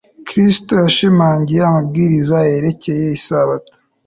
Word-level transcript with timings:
Kristo 0.27 0.73
yashimangiye 0.83 1.61
amabwiriza 1.63 2.37
yerekeye 2.49 3.05
Isabato 3.19 3.75